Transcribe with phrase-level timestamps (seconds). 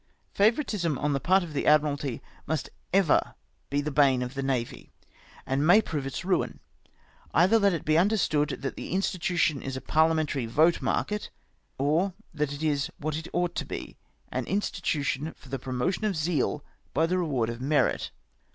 [0.33, 3.35] Favouritism on the part of the Admiralty must ever
[3.69, 4.73] be the bane of the Nav}',
[5.45, 6.59] and may prove its ruin.
[7.35, 11.29] Either let it be understood that the mstitution is a parhamentary vote market,
[11.77, 13.95] or that it is what it ought to be—
[14.31, 16.63] an institution for the promotion of zeal
[16.95, 18.09] by the reward of merit.